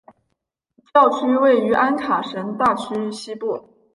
[0.95, 3.67] 教区位于安卡什大区西部。